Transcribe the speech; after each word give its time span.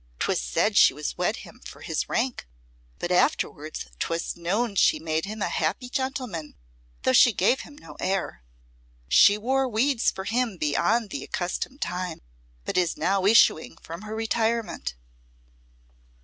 'Twas 0.17 0.41
said 0.41 0.75
she 0.75 0.95
wed 1.15 1.35
him 1.35 1.61
for 1.63 1.81
his 1.81 2.09
rank; 2.09 2.47
but 2.97 3.11
afterwards 3.11 3.85
'twas 3.99 4.35
known 4.35 4.73
she 4.73 4.97
made 4.97 5.25
him 5.25 5.43
a 5.43 5.47
happy 5.47 5.87
gentleman, 5.89 6.55
though 7.03 7.13
she 7.13 7.31
gave 7.31 7.59
him 7.59 7.77
no 7.77 7.95
heir. 7.99 8.41
She 9.09 9.37
wore 9.37 9.69
weeds 9.69 10.09
for 10.09 10.23
him 10.23 10.57
beyond 10.57 11.11
the 11.11 11.23
accustomed 11.23 11.81
time, 11.81 12.21
and 12.65 12.75
is 12.79 12.95
but 12.95 12.99
now 12.99 13.25
issuing 13.27 13.77
from 13.77 14.01
her 14.01 14.15
retirement." 14.15 14.95